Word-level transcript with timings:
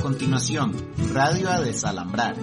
continuación, 0.00 0.74
Radio 1.12 1.50
a 1.50 1.60
Desalambrar. 1.60 2.36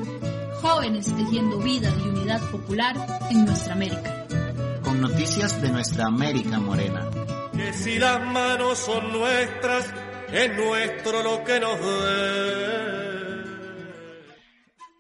Jóvenes 0.62 1.14
tejiendo 1.16 1.58
vida 1.60 1.92
y 2.04 2.08
unidad 2.08 2.42
popular 2.52 2.96
en 3.30 3.46
nuestra 3.46 3.74
América. 3.74 4.28
Con 4.84 5.02
noticias 5.02 5.62
de 5.62 5.70
nuestra 5.70 6.08
América 6.08 6.60
morena. 6.60 7.10
Que 7.54 7.74
si 7.74 7.98
las 7.98 8.22
manos 8.26 8.78
son 8.78 9.12
nuestras, 9.12 9.94
es 10.32 10.56
nuestro 10.56 11.24
lo 11.24 11.44
que 11.44 11.60
nos 11.60 11.80
dé. 11.80 12.96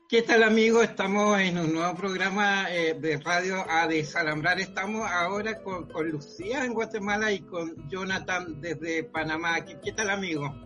¿Qué 0.07 0.21
tal 0.21 0.43
amigos? 0.43 0.83
Estamos 0.83 1.39
en 1.39 1.57
un 1.57 1.73
nuevo 1.73 1.95
programa 1.95 2.71
eh, 2.71 2.95
de 2.99 3.17
radio 3.17 3.65
a 3.69 3.87
desalambrar. 3.87 4.59
Estamos 4.59 5.09
ahora 5.09 5.61
con, 5.61 5.87
con, 5.87 6.09
Lucía 6.09 6.63
en 6.63 6.73
Guatemala 6.73 7.31
y 7.31 7.39
con 7.39 7.89
Jonathan 7.89 8.61
desde 8.61 9.03
Panamá. 9.03 9.65
¿Qué, 9.65 9.79
qué 9.83 9.91
tal 9.91 10.11
amigo? 10.11 10.64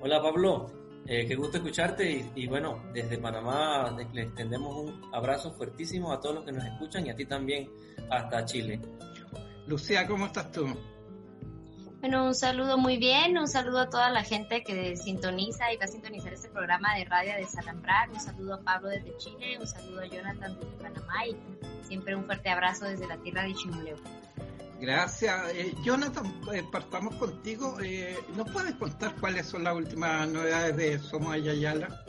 Hola 0.00 0.22
Pablo, 0.22 0.70
eh, 1.06 1.26
qué 1.26 1.34
gusto 1.34 1.56
escucharte 1.56 2.10
y, 2.10 2.30
y, 2.34 2.46
bueno, 2.46 2.82
desde 2.92 3.18
Panamá 3.18 3.96
le 4.12 4.22
extendemos 4.22 4.76
un 4.76 5.14
abrazo 5.14 5.52
fuertísimo 5.52 6.12
a 6.12 6.20
todos 6.20 6.36
los 6.36 6.44
que 6.44 6.52
nos 6.52 6.64
escuchan 6.64 7.06
y 7.06 7.10
a 7.10 7.16
ti 7.16 7.24
también 7.24 7.70
hasta 8.10 8.44
Chile. 8.44 8.80
Lucía, 9.66 10.06
¿cómo 10.06 10.26
estás 10.26 10.52
tú? 10.52 10.66
Bueno, 12.00 12.26
un 12.26 12.34
saludo 12.34 12.76
muy 12.76 12.98
bien, 12.98 13.38
un 13.38 13.48
saludo 13.48 13.80
a 13.80 13.90
toda 13.90 14.10
la 14.10 14.22
gente 14.22 14.62
que 14.62 14.96
sintoniza 14.96 15.72
y 15.72 15.76
va 15.76 15.86
a 15.86 15.88
sintonizar 15.88 16.32
este 16.32 16.48
programa 16.50 16.94
de 16.94 17.04
Radio 17.06 17.34
de 17.34 17.44
Salambrar, 17.44 18.10
un 18.10 18.20
saludo 18.20 18.54
a 18.54 18.60
Pablo 18.60 18.90
desde 18.90 19.16
Chile, 19.16 19.58
un 19.58 19.66
saludo 19.66 20.02
a 20.02 20.06
Jonathan 20.06 20.58
desde 20.60 20.76
Panamá 20.76 21.26
y 21.26 21.36
siempre 21.86 22.14
un 22.14 22.24
fuerte 22.24 22.50
abrazo 22.50 22.84
desde 22.84 23.08
la 23.08 23.16
tierra 23.16 23.42
de 23.44 23.54
Chimuleo. 23.54 23.96
Gracias. 24.80 25.54
Eh, 25.54 25.74
Jonathan, 25.82 26.40
eh, 26.52 26.62
partamos 26.70 27.14
contigo. 27.16 27.78
Eh, 27.82 28.16
¿Nos 28.36 28.50
puedes 28.50 28.74
contar 28.74 29.14
cuáles 29.18 29.46
son 29.46 29.64
las 29.64 29.74
últimas 29.74 30.28
novedades 30.28 30.76
de 30.76 30.98
Somos 30.98 31.32
Ayayala? 31.32 32.04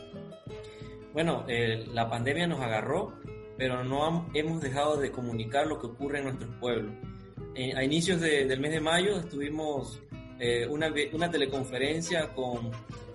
Bueno, 1.13 1.45
la 1.47 2.07
pandemia 2.09 2.45
nos 2.45 2.59
agarró, 2.59 3.15
pero 3.57 3.83
no 3.83 4.29
hemos 4.35 4.61
dejado 4.61 4.97
de 4.97 5.11
comunicar 5.11 5.65
lo 5.65 5.79
que 5.79 5.87
ocurre 5.87 6.19
en 6.19 6.25
nuestros 6.25 6.51
pueblos. 6.59 6.93
a 7.75 7.83
inicios 7.83 8.21
de, 8.21 8.45
del 8.45 8.59
mes 8.59 8.71
de 8.71 8.81
mayo 8.81 9.17
estuvimos 9.17 9.99
una, 10.69 10.93
una 11.13 11.31
teleconferencia 11.31 12.31
con, 12.35 12.69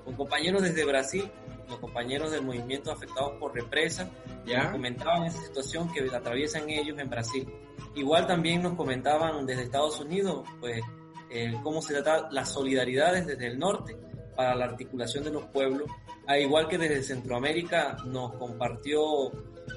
con 0.04 0.16
compañeros 0.16 0.62
desde 0.62 0.84
Brasil 0.84 1.30
los 1.68 1.78
compañeros 1.78 2.32
del 2.32 2.42
movimiento 2.42 2.90
afectados 2.90 3.34
por 3.38 3.54
represa 3.54 4.10
ya 4.46 4.72
comentaban 4.72 5.24
esa 5.24 5.40
situación 5.42 5.92
que 5.92 6.00
atraviesan 6.14 6.68
ellos 6.68 6.98
en 6.98 7.08
Brasil. 7.08 7.46
Igual 7.94 8.26
también 8.26 8.62
nos 8.62 8.74
comentaban 8.74 9.44
desde 9.46 9.64
Estados 9.64 10.00
Unidos, 10.00 10.46
pues, 10.60 10.82
eh, 11.30 11.54
cómo 11.62 11.80
se 11.82 11.94
trata 11.94 12.28
las 12.30 12.50
solidaridades 12.52 13.26
desde 13.26 13.46
el 13.46 13.58
norte 13.58 13.96
para 14.36 14.54
la 14.54 14.64
articulación 14.64 15.24
de 15.24 15.30
los 15.30 15.44
pueblos, 15.44 15.90
a 16.26 16.38
igual 16.38 16.68
que 16.68 16.78
desde 16.78 17.02
Centroamérica 17.02 17.96
nos 18.06 18.34
compartió 18.34 19.30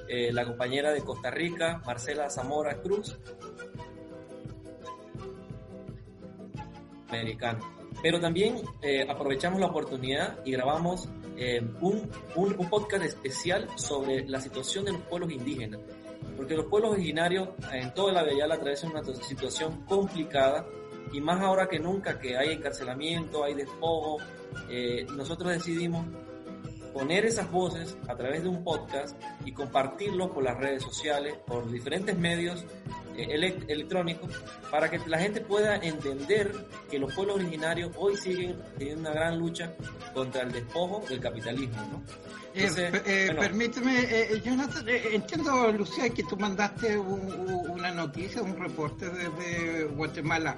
eh, 0.08 0.32
la 0.32 0.44
compañera 0.44 0.92
de 0.92 1.02
Costa 1.02 1.30
Rica, 1.30 1.82
Marcela 1.84 2.30
Zamora 2.30 2.80
Cruz, 2.80 3.18
americano. 7.08 7.60
Pero 8.02 8.20
también 8.20 8.60
eh, 8.82 9.06
aprovechamos 9.08 9.60
la 9.60 9.66
oportunidad 9.66 10.38
y 10.44 10.52
grabamos 10.52 11.08
eh, 11.36 11.62
un, 11.80 12.10
un, 12.34 12.54
podcast 12.68 13.04
especial 13.04 13.68
sobre 13.76 14.26
la 14.26 14.40
situación 14.40 14.84
de 14.84 14.92
los 14.92 15.02
pueblos 15.02 15.30
indígenas. 15.30 15.80
Porque 16.36 16.54
los 16.54 16.66
pueblos 16.66 16.92
originarios 16.92 17.50
en 17.72 17.92
toda 17.94 18.12
la 18.12 18.22
Bella 18.22 18.46
atraviesan 18.46 18.90
una 18.90 19.04
situación 19.04 19.84
complicada 19.86 20.66
y 21.12 21.20
más 21.20 21.40
ahora 21.40 21.68
que 21.68 21.78
nunca 21.78 22.18
que 22.18 22.36
hay 22.36 22.52
encarcelamiento, 22.52 23.44
hay 23.44 23.54
despojo, 23.54 24.18
eh, 24.68 25.06
nosotros 25.16 25.52
decidimos 25.52 26.04
poner 26.92 27.26
esas 27.26 27.50
voces 27.50 27.96
a 28.08 28.16
través 28.16 28.42
de 28.42 28.48
un 28.48 28.64
podcast 28.64 29.20
y 29.44 29.52
compartirlo 29.52 30.32
por 30.32 30.42
las 30.42 30.56
redes 30.56 30.82
sociales, 30.82 31.36
por 31.46 31.70
diferentes 31.70 32.18
medios 32.18 32.64
eh, 33.16 33.58
electrónicos, 33.68 34.30
para 34.70 34.90
que 34.90 34.98
la 35.06 35.18
gente 35.18 35.40
pueda 35.40 35.76
entender 35.76 36.52
que 36.90 36.98
los 36.98 37.12
pueblos 37.14 37.36
originarios 37.36 37.92
hoy 37.96 38.16
siguen 38.16 38.56
teniendo 38.78 39.10
una 39.10 39.12
gran 39.12 39.38
lucha 39.38 39.74
contra 40.14 40.42
el 40.42 40.52
despojo 40.52 41.04
del 41.08 41.20
capitalismo. 41.20 41.76
¿no? 41.92 42.02
Entonces, 42.56 42.94
eh, 42.94 43.02
eh, 43.04 43.24
bueno, 43.26 43.40
permíteme, 43.40 44.00
eh, 44.00 44.40
Jonathan, 44.42 44.88
entiendo, 44.88 45.72
Lucía, 45.72 46.08
que 46.08 46.22
tú 46.22 46.38
mandaste 46.38 46.96
un, 46.96 47.30
una 47.68 47.90
noticia, 47.90 48.42
un 48.42 48.56
reporte 48.58 49.10
desde 49.10 49.84
Guatemala. 49.84 50.56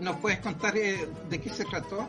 ¿Nos 0.00 0.16
puedes 0.16 0.38
contar 0.40 0.74
de 0.74 1.40
qué 1.40 1.50
se 1.50 1.64
trató? 1.64 2.08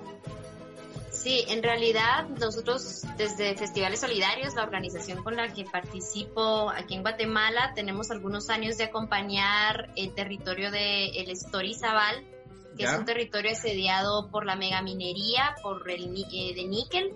Sí, 1.21 1.43
en 1.49 1.61
realidad 1.61 2.29
nosotros 2.29 3.01
desde 3.17 3.53
Festivales 3.57 3.99
Solidarios, 3.99 4.55
la 4.55 4.63
organización 4.63 5.21
con 5.21 5.35
la 5.35 5.51
que 5.51 5.65
participo 5.65 6.69
aquí 6.69 6.95
en 6.95 7.01
Guatemala, 7.01 7.73
tenemos 7.75 8.09
algunos 8.09 8.49
años 8.49 8.77
de 8.77 8.85
acompañar 8.85 9.91
el 9.97 10.15
territorio 10.15 10.71
de 10.71 11.09
el 11.09 11.29
Estorizabal, 11.29 12.25
que 12.77 12.83
¿Ya? 12.83 12.93
es 12.93 12.99
un 12.99 13.05
territorio 13.05 13.51
asediado 13.51 14.29
por 14.31 14.45
la 14.45 14.55
megaminería, 14.55 15.55
por 15.61 15.89
el 15.91 16.05
eh, 16.31 16.53
de 16.55 16.65
níquel. 16.65 17.13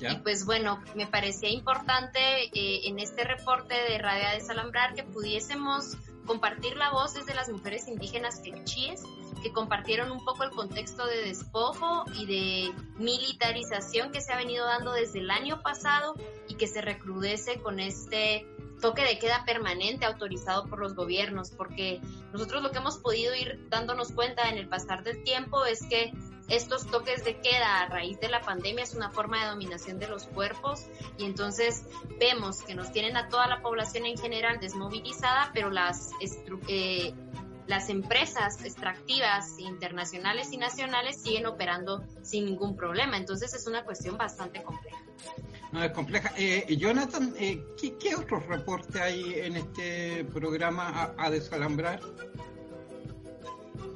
¿Ya? 0.00 0.12
Y 0.12 0.16
pues 0.16 0.44
bueno, 0.44 0.82
me 0.94 1.06
parecía 1.06 1.48
importante 1.48 2.18
eh, 2.52 2.88
en 2.88 2.98
este 2.98 3.24
reporte 3.24 3.74
de 3.74 3.96
Radio 3.96 4.28
de 4.34 4.42
Salambrar 4.42 4.92
que 4.92 5.02
pudiésemos 5.02 5.96
compartir 6.26 6.76
la 6.76 6.90
voz 6.90 7.14
desde 7.14 7.32
las 7.32 7.48
mujeres 7.48 7.88
indígenas 7.88 8.40
quechíes 8.40 9.02
que 9.46 9.52
compartieron 9.52 10.10
un 10.10 10.24
poco 10.24 10.42
el 10.42 10.50
contexto 10.50 11.06
de 11.06 11.22
despojo 11.22 12.04
y 12.18 12.26
de 12.26 12.74
militarización 12.98 14.10
que 14.10 14.20
se 14.20 14.32
ha 14.32 14.36
venido 14.36 14.66
dando 14.66 14.90
desde 14.92 15.20
el 15.20 15.30
año 15.30 15.62
pasado 15.62 16.16
y 16.48 16.56
que 16.56 16.66
se 16.66 16.80
recrudece 16.80 17.60
con 17.60 17.78
este 17.78 18.44
toque 18.80 19.02
de 19.02 19.20
queda 19.20 19.44
permanente 19.44 20.04
autorizado 20.04 20.66
por 20.66 20.80
los 20.80 20.96
gobiernos, 20.96 21.52
porque 21.52 22.00
nosotros 22.32 22.60
lo 22.60 22.72
que 22.72 22.78
hemos 22.78 22.98
podido 22.98 23.36
ir 23.36 23.68
dándonos 23.70 24.10
cuenta 24.10 24.48
en 24.50 24.58
el 24.58 24.68
pasar 24.68 25.04
del 25.04 25.22
tiempo 25.22 25.64
es 25.64 25.86
que 25.86 26.12
estos 26.48 26.84
toques 26.88 27.24
de 27.24 27.40
queda 27.40 27.82
a 27.82 27.88
raíz 27.88 28.18
de 28.18 28.28
la 28.28 28.40
pandemia 28.40 28.82
es 28.82 28.94
una 28.94 29.10
forma 29.10 29.44
de 29.44 29.50
dominación 29.50 30.00
de 30.00 30.08
los 30.08 30.24
cuerpos 30.24 30.86
y 31.18 31.24
entonces 31.24 31.84
vemos 32.18 32.62
que 32.62 32.74
nos 32.74 32.90
tienen 32.90 33.16
a 33.16 33.28
toda 33.28 33.46
la 33.46 33.62
población 33.62 34.06
en 34.06 34.18
general 34.18 34.58
desmovilizada, 34.60 35.52
pero 35.54 35.70
las 35.70 36.10
eh, 36.66 37.14
las 37.66 37.90
empresas 37.90 38.64
extractivas 38.64 39.58
internacionales 39.58 40.52
y 40.52 40.56
nacionales 40.56 41.20
siguen 41.20 41.46
operando 41.46 42.04
sin 42.22 42.46
ningún 42.46 42.76
problema. 42.76 43.16
Entonces 43.16 43.52
es 43.54 43.66
una 43.66 43.84
cuestión 43.84 44.16
bastante 44.16 44.62
compleja. 44.62 44.98
No, 45.72 45.82
es 45.82 45.90
compleja. 45.92 46.32
Eh, 46.36 46.76
Jonathan, 46.76 47.34
eh, 47.38 47.62
¿qué, 47.80 47.96
¿qué, 47.96 48.14
otros 48.14 48.46
reportes 48.46 49.00
hay 49.00 49.34
en 49.34 49.56
este 49.56 50.24
programa 50.24 50.88
a, 50.88 51.26
a, 51.26 51.30
desalambrar? 51.30 52.00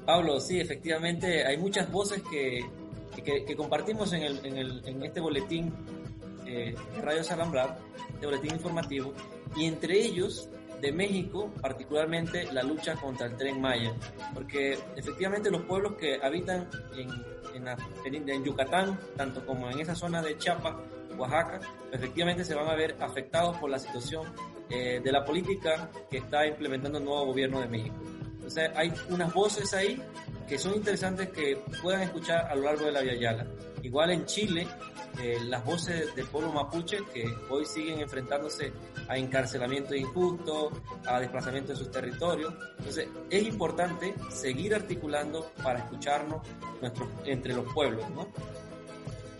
Pablo, 0.05 0.41
sí, 0.41 0.59
efectivamente, 0.59 1.47
hay 1.47 1.57
muchas 1.57 1.91
voces 1.91 2.23
que, 2.29 2.65
que, 3.25 3.45
que 3.45 3.57
compartimos 3.57 4.13
en, 4.13 4.23
el, 4.23 4.45
en, 4.45 4.57
el, 4.57 4.83
en, 4.85 5.03
este 5.05 5.21
boletín 5.21 5.73
eh, 6.47 6.75
Radio 7.01 7.19
Desalambrar, 7.19 7.79
este 8.15 8.27
boletín 8.27 8.53
informativo, 8.55 9.15
y 9.57 9.67
entre 9.67 10.05
ellos 10.05 10.49
de 10.81 10.93
México, 10.93 11.53
particularmente 11.61 12.51
la 12.53 12.63
lucha 12.63 12.95
contra 12.95 13.27
el 13.27 13.37
tren 13.37 13.61
Maya, 13.61 13.93
porque 14.35 14.79
efectivamente 14.97 15.51
los 15.51 15.63
pueblos 15.63 15.95
que 15.95 16.19
habitan 16.23 16.69
en, 16.97 18.29
en, 18.29 18.45
Yucatán, 18.45 18.99
tanto 19.17 19.45
como 19.45 19.71
en 19.71 19.81
esa 19.81 19.95
zona 19.95 20.23
de 20.23 20.37
Chiapas, 20.39 20.75
Oaxaca, 21.17 21.61
efectivamente 21.93 22.45
se 22.45 22.55
van 22.55 22.69
a 22.69 22.75
ver 22.75 22.97
afectados 23.01 23.57
por 23.59 23.71
la 23.71 23.79
situación 23.79 24.27
eh, 24.71 25.01
de 25.03 25.13
la 25.13 25.25
política 25.25 25.91
que 26.11 26.19
está 26.19 26.47
implementando 26.47 26.99
el 26.99 27.05
nuevo 27.05 27.27
gobierno 27.27 27.61
de 27.61 27.69
México. 27.69 27.97
Entonces 28.35 28.71
hay 28.75 28.93
unas 29.11 29.33
voces 29.35 29.75
ahí 29.75 30.01
que 30.49 30.59
son 30.59 30.75
interesantes 30.75 31.29
que 31.29 31.63
puedan 31.83 32.03
escuchar 32.03 32.47
a 32.47 32.55
lo 32.55 32.63
largo 32.63 32.87
de 32.87 32.93
la 32.93 33.01
Via 33.03 33.15
Yala. 33.15 33.47
Igual 33.83 34.11
en 34.11 34.27
Chile, 34.27 34.67
eh, 35.21 35.39
las 35.45 35.65
voces 35.65 36.15
del 36.15 36.27
pueblo 36.27 36.53
mapuche 36.53 36.99
que 37.13 37.25
hoy 37.49 37.65
siguen 37.65 38.01
enfrentándose 38.01 38.73
a 39.09 39.17
encarcelamiento 39.17 39.95
injusto, 39.95 40.71
a 41.07 41.21
desplazamiento 41.21 41.73
de 41.73 41.79
sus 41.79 41.91
territorios. 41.91 42.55
Entonces 42.79 43.09
es 43.29 43.43
importante 43.43 44.15
seguir 44.31 44.75
articulando 44.75 45.51
para 45.63 45.81
escucharnos 45.81 46.47
nuestros, 46.81 47.09
entre 47.25 47.55
los 47.55 47.73
pueblos, 47.73 48.09
¿no? 48.11 48.29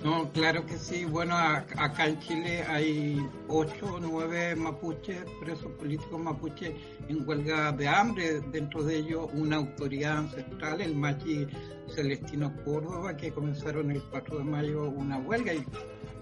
No, 0.03 0.33
claro 0.33 0.65
que 0.65 0.79
sí. 0.79 1.05
Bueno, 1.05 1.37
acá 1.37 2.07
en 2.07 2.19
Chile 2.21 2.65
hay 2.67 3.23
ocho 3.49 3.95
o 3.95 4.01
nueve 4.01 4.57
mapuches, 4.57 5.25
presos 5.41 5.71
políticos 5.73 6.19
mapuches 6.19 6.73
en 7.09 7.29
huelga 7.29 7.71
de 7.73 7.87
hambre. 7.87 8.41
Dentro 8.41 8.83
de 8.83 8.97
ellos 8.97 9.29
una 9.35 9.57
autoridad 9.57 10.19
ancestral, 10.19 10.81
el 10.81 10.95
machi 10.95 11.47
Celestino 11.95 12.55
Córdoba, 12.65 13.15
que 13.17 13.31
comenzaron 13.31 13.91
el 13.91 14.03
4 14.05 14.39
de 14.39 14.45
mayo 14.45 14.85
una 14.85 15.19
huelga 15.19 15.53
y 15.53 15.65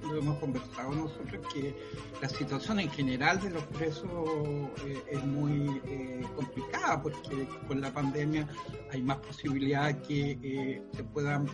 lo 0.02 0.18
hemos 0.18 0.38
conversado 0.38 0.92
nosotros 0.92 1.46
que 1.52 1.74
la 2.20 2.28
situación 2.28 2.80
en 2.80 2.90
general 2.90 3.40
de 3.40 3.50
los 3.50 3.62
presos 3.64 4.08
eh, 4.86 5.02
es 5.10 5.24
muy 5.24 5.80
eh, 5.84 6.22
complicada 6.34 7.02
porque 7.02 7.46
con 7.66 7.80
la 7.80 7.92
pandemia 7.92 8.48
hay 8.90 9.02
más 9.02 9.18
posibilidad 9.18 9.96
que 10.02 10.38
eh, 10.42 10.82
se 10.94 11.04
puedan 11.04 11.46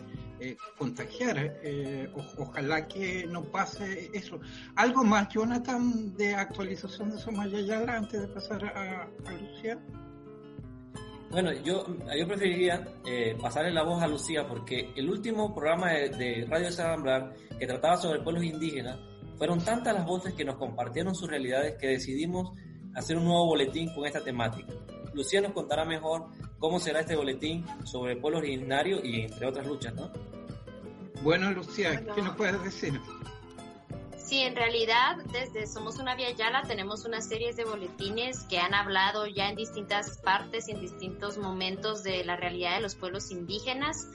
contagiar. 0.79 1.57
ojalá 2.39 2.87
que 2.87 3.27
no 3.27 3.43
pase 3.43 4.11
eso. 4.13 4.41
¿Algo 4.77 5.05
más, 5.05 5.29
Jonathan, 5.29 6.17
de 6.17 6.35
actualización 6.35 7.11
de 7.11 7.19
Somayayala 7.19 7.97
antes 7.97 8.21
de 8.21 8.29
pasar 8.29 8.65
a, 8.65 9.09
Lucía? 9.41 9.79
Bueno, 11.31 11.53
yo, 11.65 11.85
yo 12.17 12.29
preferiría 12.29 12.87
eh, 13.05 13.37
pasarle 13.41 13.73
la 13.73 13.83
voz 13.83 14.03
a 14.03 14.07
Lucía 14.07 14.47
porque 14.47 14.93
el 14.95 15.11
último 15.11 15.53
programa 15.53 15.91
de, 15.91 16.47
Radio 16.49 16.71
Salambrar 16.71 17.35
que 17.59 17.67
trataba 17.67 17.97
sobre 17.97 18.21
pueblos 18.21 18.45
indígenas 18.45 18.99
fueron 19.37 19.59
tantas 19.65 19.95
las 19.95 20.07
voces 20.07 20.35
que 20.35 20.45
nos 20.45 20.57
compartieron 20.57 21.15
sus 21.15 21.29
realidades 21.29 21.77
que 21.77 21.89
decidimos 21.89 22.53
hacer 22.95 23.17
un 23.17 23.25
nuevo 23.25 23.47
boletín 23.47 23.93
con 23.95 24.07
esta 24.07 24.23
temática. 24.23 24.73
Lucía 25.13 25.41
nos 25.41 25.53
contará 25.53 25.85
mejor 25.85 26.27
cómo 26.59 26.79
será 26.79 27.01
este 27.01 27.17
boletín 27.17 27.65
sobre 27.85 28.17
pueblos 28.17 28.43
originarios 28.43 29.01
y 29.05 29.23
entre 29.23 29.47
otras 29.47 29.67
luchas, 29.67 29.95
¿no? 29.95 30.11
Bueno, 31.25 31.51
Lucía, 31.53 32.05
¿qué 32.15 32.21
nos 32.21 32.37
puedes 32.37 32.63
decir? 32.63 33.01
Sí, 34.19 34.41
en 34.41 34.55
realidad 34.55 35.17
desde 35.33 35.67
Somos 35.67 35.99
una 35.99 36.15
Vía 36.15 36.31
Yala 36.33 36.65
tenemos 36.65 37.07
una 37.07 37.23
serie 37.23 37.55
de 37.55 37.65
boletines 37.65 38.41
que 38.43 38.59
han 38.59 38.75
hablado 38.75 39.27
ya 39.27 39.49
en 39.49 39.57
distintas 39.57 40.19
partes 40.19 40.69
y 40.69 40.73
en 40.73 40.83
distintos 40.83 41.39
momentos 41.39 42.03
de 42.03 42.25
la 42.25 42.37
realidad 42.37 42.75
de 42.75 42.83
los 42.83 42.95
pueblos 42.95 43.31
indígenas, 43.31 44.07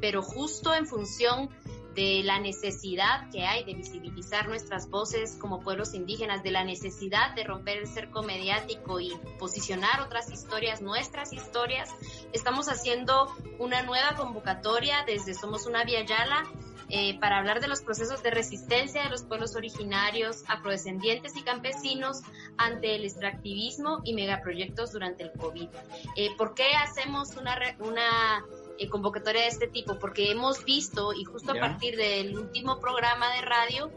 pero 0.00 0.22
justo 0.22 0.74
en 0.74 0.86
función 0.86 1.50
de 1.96 2.22
la 2.22 2.38
necesidad 2.38 3.30
que 3.30 3.46
hay 3.46 3.64
de 3.64 3.74
visibilizar 3.74 4.48
nuestras 4.48 4.88
voces 4.90 5.36
como 5.40 5.60
pueblos 5.60 5.94
indígenas, 5.94 6.42
de 6.42 6.50
la 6.50 6.62
necesidad 6.62 7.34
de 7.34 7.42
romper 7.42 7.78
el 7.78 7.88
cerco 7.88 8.22
mediático 8.22 9.00
y 9.00 9.12
posicionar 9.38 10.02
otras 10.02 10.30
historias, 10.30 10.82
nuestras 10.82 11.32
historias, 11.32 11.90
estamos 12.32 12.68
haciendo 12.68 13.34
una 13.58 13.82
nueva 13.82 14.14
convocatoria 14.14 15.04
desde 15.06 15.32
Somos 15.32 15.66
una 15.66 15.84
Vía 15.84 16.04
Yala 16.04 16.44
eh, 16.90 17.18
para 17.18 17.38
hablar 17.38 17.60
de 17.60 17.66
los 17.66 17.80
procesos 17.80 18.22
de 18.22 18.30
resistencia 18.30 19.02
de 19.02 19.08
los 19.08 19.22
pueblos 19.22 19.56
originarios, 19.56 20.44
afrodescendientes 20.46 21.34
y 21.34 21.42
campesinos 21.42 22.20
ante 22.58 22.94
el 22.94 23.04
extractivismo 23.04 24.02
y 24.04 24.12
megaproyectos 24.12 24.92
durante 24.92 25.24
el 25.24 25.32
COVID. 25.32 25.68
Eh, 26.14 26.36
¿Por 26.36 26.54
qué 26.54 26.74
hacemos 26.76 27.36
una, 27.36 27.56
una 27.80 28.44
eh, 28.78 28.88
convocatoria 28.88 29.42
de 29.42 29.48
este 29.48 29.66
tipo? 29.66 29.98
Porque 29.98 30.30
hemos 30.30 30.64
misto, 30.64 31.12
y 31.12 31.24
justo 31.24 31.52
a 31.52 31.54
partir 31.54 31.96
del 31.96 32.36
último 32.36 32.80
programa 32.80 33.32
de 33.34 33.42
radio, 33.42 33.90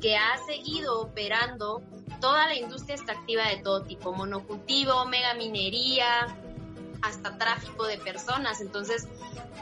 que 0.00 0.16
ha 0.16 0.36
seguido 0.46 1.00
operando 1.00 1.82
toda 2.20 2.46
la 2.46 2.54
industria 2.54 2.96
extractiva 2.96 3.48
de 3.48 3.58
todo 3.58 3.82
tipo, 3.82 4.12
monocultivo, 4.12 5.04
megaminería, 5.06 6.36
hasta 7.02 7.36
tráfico 7.38 7.86
de 7.86 7.98
personas. 7.98 8.60
Entonces, 8.60 9.08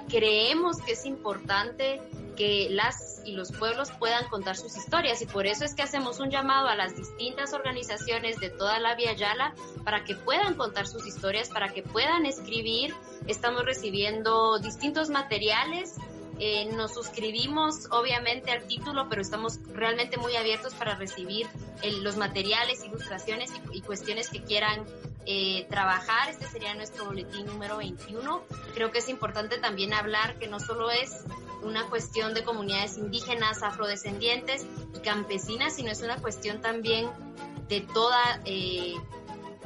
creemos 0.09 0.79
que 0.79 0.93
es 0.93 1.05
importante 1.07 2.01
que 2.43 2.67
las 2.71 3.23
y 3.25 3.35
los 3.35 3.53
pueblos 3.53 3.93
puedan 4.01 4.29
contar 4.29 4.57
sus 4.57 4.77
historias 4.77 5.23
y 5.23 5.27
por 5.27 5.47
eso 5.47 5.65
es 5.65 5.77
que 5.77 5.83
hacemos 5.83 6.19
un 6.19 6.29
llamado 6.29 6.67
a 6.67 6.75
las 6.75 6.97
distintas 6.97 7.53
organizaciones 7.53 8.41
de 8.41 8.51
toda 8.51 8.81
la 8.81 8.97
Via 8.97 9.13
Yala 9.13 9.55
para 9.85 10.03
que 10.03 10.17
puedan 10.17 10.55
contar 10.55 10.89
sus 10.89 11.07
historias, 11.07 11.51
para 11.51 11.69
que 11.69 11.85
puedan 11.85 12.27
escribir. 12.27 12.93
Estamos 13.29 13.65
recibiendo 13.65 14.59
distintos 14.59 15.09
materiales 15.09 15.99
eh, 16.41 16.65
nos 16.75 16.95
suscribimos 16.95 17.87
obviamente 17.91 18.51
al 18.51 18.65
título, 18.65 19.09
pero 19.09 19.23
estamos 19.23 19.61
realmente 19.75 20.17
muy 20.17 20.35
abiertos 20.35 20.75
para 20.75 20.97
recibir 20.97 21.47
los 22.01 22.17
materiales, 22.17 22.83
ilustraciones 22.85 23.53
y, 23.71 23.81
cuestiones 23.83 24.29
que 24.29 24.43
quieran 24.43 24.85
eh, 25.25 25.69
trabajar. 25.71 26.31
Este 26.31 26.49
sería 26.49 26.75
nuestro 26.75 27.05
boletín 27.05 27.47
número 27.47 27.77
21. 27.77 28.43
Creo 28.75 28.91
que 28.91 28.99
es 28.99 29.09
importante 29.09 29.59
también 29.59 29.93
hablar 29.95 30.37
que 30.41 30.49
no 30.49 30.59
solo 30.59 30.91
es 30.91 31.25
una 31.63 31.89
cuestión 31.89 32.35
de 32.35 32.45
comunidades 32.45 32.99
indígenas, 32.99 33.63
afrodescendientes 33.63 34.67
y 34.95 34.99
campesinas, 35.01 35.75
sino 35.75 35.91
es 35.91 36.03
una 36.03 36.17
cuestión 36.17 36.61
también 36.61 37.09
de 37.69 37.81
toda 37.81 38.41
eh, 38.45 38.95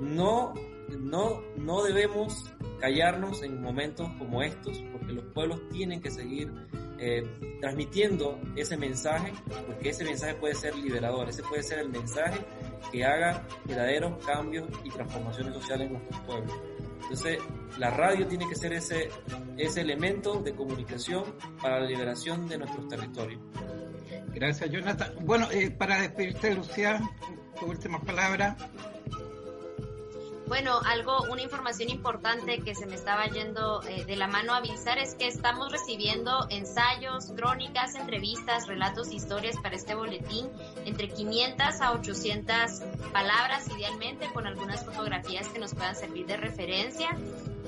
No, 0.00 0.54
no, 0.98 1.40
no 1.56 1.82
debemos 1.84 2.52
callarnos 2.80 3.42
en 3.42 3.62
momentos 3.62 4.08
como 4.18 4.42
estos, 4.42 4.82
porque 4.92 5.12
los 5.12 5.24
pueblos 5.26 5.60
tienen 5.70 6.00
que 6.00 6.10
seguir 6.10 6.52
eh, 6.98 7.22
transmitiendo 7.60 8.40
ese 8.56 8.76
mensaje, 8.76 9.32
porque 9.66 9.90
ese 9.90 10.04
mensaje 10.04 10.34
puede 10.34 10.54
ser 10.54 10.76
liberador, 10.76 11.28
ese 11.28 11.42
puede 11.42 11.62
ser 11.62 11.78
el 11.80 11.88
mensaje 11.88 12.40
que 12.90 13.04
haga 13.04 13.46
verdaderos 13.64 14.24
cambios 14.24 14.68
y 14.84 14.90
transformaciones 14.90 15.54
sociales 15.54 15.86
en 15.86 15.92
nuestros 15.94 16.20
pueblos. 16.22 16.54
Entonces, 17.02 17.38
la 17.78 17.90
radio 17.90 18.26
tiene 18.26 18.48
que 18.48 18.54
ser 18.54 18.72
ese, 18.72 19.08
ese 19.56 19.80
elemento 19.80 20.42
de 20.42 20.54
comunicación 20.54 21.24
para 21.62 21.80
la 21.80 21.86
liberación 21.86 22.48
de 22.48 22.58
nuestros 22.58 22.86
territorios. 22.88 23.40
Gracias, 24.34 24.70
Jonathan. 24.70 25.14
Bueno, 25.22 25.48
eh, 25.50 25.70
para 25.70 26.00
despedirte, 26.00 26.54
Lucía, 26.54 27.00
tu 27.58 27.66
última 27.66 28.00
palabra. 28.00 28.56
Bueno, 30.48 30.80
algo, 30.86 31.24
una 31.30 31.42
información 31.42 31.90
importante 31.90 32.60
que 32.60 32.74
se 32.74 32.86
me 32.86 32.94
estaba 32.94 33.26
yendo 33.26 33.82
eh, 33.82 34.06
de 34.06 34.16
la 34.16 34.28
mano 34.28 34.54
a 34.54 34.56
avisar 34.56 34.98
es 34.98 35.14
que 35.14 35.26
estamos 35.28 35.70
recibiendo 35.70 36.46
ensayos, 36.48 37.26
crónicas, 37.36 37.94
entrevistas, 37.94 38.66
relatos, 38.66 39.12
historias 39.12 39.56
para 39.62 39.76
este 39.76 39.94
boletín, 39.94 40.48
entre 40.86 41.10
500 41.10 41.80
a 41.82 41.92
800 41.92 42.80
palabras 43.12 43.68
idealmente, 43.68 44.26
con 44.32 44.46
algunas 44.46 44.86
fotografías 44.86 45.46
que 45.48 45.58
nos 45.58 45.74
puedan 45.74 45.94
servir 45.94 46.24
de 46.24 46.38
referencia. 46.38 47.10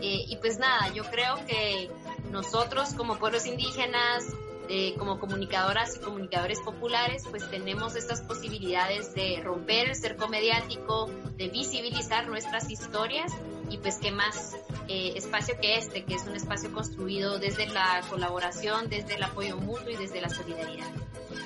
Eh, 0.00 0.25
y 0.28 0.37
pues 0.37 0.58
nada, 0.58 0.88
yo 0.94 1.04
creo 1.04 1.37
que 1.46 1.90
nosotros 2.30 2.94
como 2.94 3.18
pueblos 3.18 3.44
indígenas, 3.44 4.25
eh, 4.72 4.94
como 4.96 5.18
comunicadoras 5.18 5.96
y 5.96 5.98
comunicadores 5.98 6.60
populares, 6.60 7.24
pues 7.28 7.50
tenemos 7.50 7.96
estas 7.96 8.20
posibilidades 8.20 9.12
de 9.16 9.40
romper 9.42 9.88
el 9.88 9.96
cerco 9.96 10.28
mediático, 10.28 11.10
de 11.36 11.48
visibilizar 11.48 12.28
nuestras 12.28 12.70
historias 12.70 13.32
y 13.68 13.78
pues 13.78 13.98
qué 14.00 14.12
más 14.12 14.54
eh, 14.86 15.14
espacio 15.16 15.56
que 15.60 15.74
este, 15.76 16.04
que 16.04 16.14
es 16.14 16.22
un 16.22 16.36
espacio 16.36 16.72
construido 16.72 17.40
desde 17.40 17.66
la 17.66 18.00
colaboración, 18.08 18.88
desde 18.88 19.16
el 19.16 19.24
apoyo 19.24 19.56
mutuo 19.56 19.90
y 19.90 19.96
desde 19.96 20.20
la 20.20 20.28
solidaridad. 20.28 20.86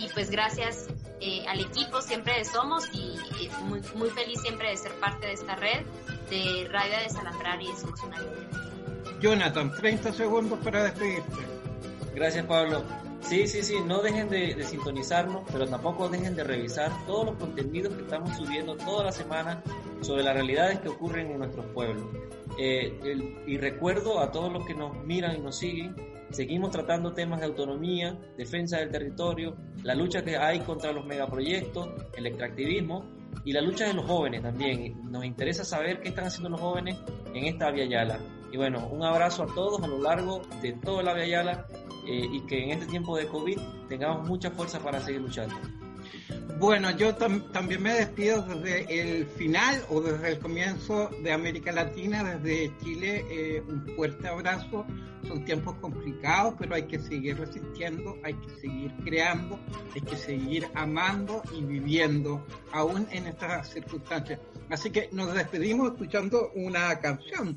Y 0.00 0.08
pues 0.08 0.28
gracias 0.28 0.88
eh, 1.22 1.46
al 1.48 1.60
equipo 1.60 2.02
siempre 2.02 2.34
de 2.34 2.44
Somos 2.44 2.90
y, 2.92 3.16
muy, 3.62 3.80
muy 3.94 4.10
feliz 4.10 4.42
siempre 4.42 4.68
de 4.68 4.76
ser 4.76 4.92
parte 5.00 5.28
de 5.28 5.32
esta 5.32 5.56
red 5.56 5.80
de 6.28 6.68
Radio 6.70 6.98
de 6.98 7.08
Salambrar 7.08 7.62
y 7.62 7.68
de 7.68 7.76
Somos 7.78 8.02
una 8.02 8.18
Jonathan, 9.18 9.72
30 9.74 10.12
segundos 10.12 10.58
para 10.62 10.84
despedirte. 10.84 11.38
Gracias 12.14 12.44
Pablo. 12.44 12.84
Sí, 13.28 13.46
sí, 13.46 13.62
sí, 13.62 13.76
no 13.86 14.02
dejen 14.02 14.28
de, 14.28 14.62
sintonizarnos, 14.64 15.44
pero 15.50 15.66
tampoco 15.66 16.08
dejen 16.10 16.36
de 16.36 16.44
revisar 16.44 16.92
todos 17.06 17.24
los 17.24 17.36
contenidos 17.36 17.94
que 17.94 18.02
estamos 18.02 18.36
subiendo 18.36 18.76
toda 18.76 19.04
la 19.04 19.12
semana 19.12 19.62
sobre 20.02 20.22
las 20.22 20.34
realidades 20.34 20.80
que 20.80 20.90
ocurren 20.90 21.30
en 21.30 21.38
nuestros 21.38 21.64
pueblos. 21.66 22.04
Eh, 22.58 22.92
y 23.46 23.56
recuerdo 23.56 24.20
a 24.20 24.30
todos 24.30 24.52
los 24.52 24.66
que 24.66 24.74
nos 24.74 24.94
miran 25.04 25.36
y 25.36 25.38
nos 25.38 25.56
siguen, 25.56 25.96
seguimos 26.30 26.70
tratando 26.70 27.14
temas 27.14 27.40
de 27.40 27.46
autonomía, 27.46 28.18
defensa 28.36 28.78
del 28.78 28.90
territorio, 28.90 29.56
la 29.82 29.94
lucha 29.94 30.22
que 30.22 30.36
hay 30.36 30.60
contra 30.60 30.92
los 30.92 31.06
megaproyectos, 31.06 31.88
el 32.16 32.26
extractivismo 32.26 33.04
y 33.44 33.52
la 33.52 33.62
lucha 33.62 33.86
de 33.86 33.94
los 33.94 34.04
jóvenes 34.04 34.42
también. 34.42 35.00
Nos 35.10 35.24
interesa 35.24 35.64
saber 35.64 36.00
qué 36.00 36.10
están 36.10 36.26
haciendo 36.26 36.50
los 36.50 36.60
jóvenes 36.60 36.98
en 37.32 37.46
esta 37.46 37.70
Via. 37.70 38.18
Y 38.52 38.56
bueno, 38.56 38.86
un 38.88 39.02
abrazo 39.02 39.44
a 39.44 39.46
todos 39.46 39.82
a 39.82 39.86
lo 39.86 39.98
largo 40.00 40.42
de 40.60 40.74
toda 40.74 41.02
la 41.02 41.14
Via 41.14 41.66
eh, 42.06 42.28
y 42.32 42.40
que 42.42 42.64
en 42.64 42.70
este 42.70 42.86
tiempo 42.86 43.16
de 43.16 43.26
COVID 43.26 43.58
tengamos 43.88 44.28
mucha 44.28 44.50
fuerza 44.50 44.78
para 44.80 45.00
seguir 45.00 45.20
luchando. 45.20 45.54
Bueno, 46.58 46.90
yo 46.92 47.14
también 47.16 47.82
me 47.82 47.94
despido 47.94 48.42
desde 48.42 49.00
el 49.00 49.26
final 49.26 49.82
o 49.90 50.00
desde 50.00 50.32
el 50.32 50.38
comienzo 50.38 51.10
de 51.22 51.32
América 51.32 51.72
Latina, 51.72 52.22
desde 52.22 52.72
Chile, 52.78 53.24
eh, 53.28 53.62
un 53.66 53.86
fuerte 53.96 54.28
abrazo. 54.28 54.86
Son 55.26 55.44
tiempos 55.44 55.74
complicados, 55.80 56.54
pero 56.58 56.74
hay 56.74 56.84
que 56.84 56.98
seguir 56.98 57.38
resistiendo, 57.38 58.18
hay 58.22 58.34
que 58.34 58.50
seguir 58.60 58.92
creando, 59.04 59.58
hay 59.94 60.02
que 60.02 60.16
seguir 60.16 60.66
amando 60.74 61.42
y 61.56 61.64
viviendo, 61.64 62.46
aún 62.72 63.06
en 63.10 63.26
estas 63.26 63.70
circunstancias. 63.70 64.38
Así 64.70 64.90
que 64.90 65.08
nos 65.12 65.34
despedimos 65.34 65.92
escuchando 65.92 66.50
una 66.54 67.00
canción. 67.00 67.56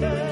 day. 0.00 0.27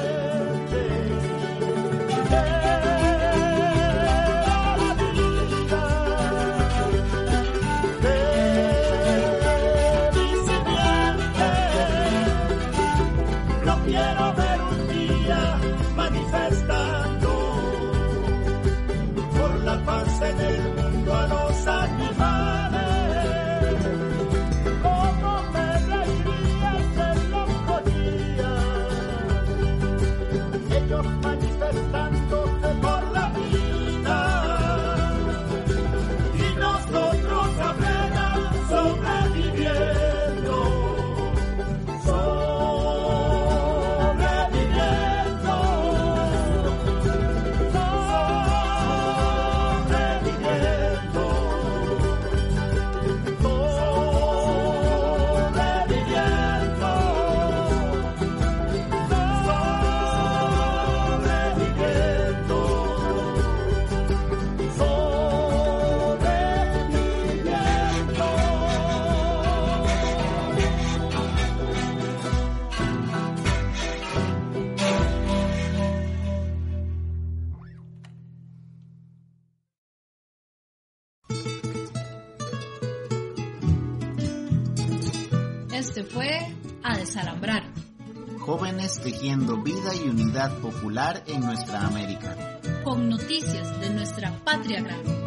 A 86.97 86.99
Desalambrar. 86.99 87.63
Jóvenes 88.39 88.99
tejiendo 89.03 89.59
vida 89.59 89.95
y 89.95 90.09
unidad 90.09 90.51
popular 90.61 91.23
en 91.27 91.43
nuestra 91.43 91.87
América. 91.87 92.59
Con 92.85 93.11
noticias 93.11 93.79
de 93.81 93.91
nuestra 93.91 94.33
patria 94.43 94.81
grande. 94.81 95.27